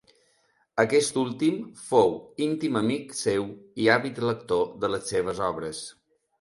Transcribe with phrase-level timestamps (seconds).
[0.83, 2.15] Aquest últim fou
[2.47, 3.47] íntim amic seu
[3.85, 5.87] i àvid lector de les seves obres.